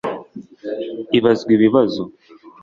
[1.17, 2.03] ibazwa ibibazo